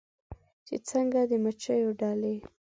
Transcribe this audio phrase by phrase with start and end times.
[0.67, 2.35] چې څنګه د مچېو ډلې